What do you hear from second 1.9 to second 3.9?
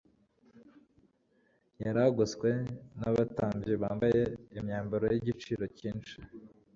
agoswe n'abatambyi